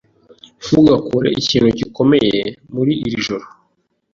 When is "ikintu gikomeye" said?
1.41-2.41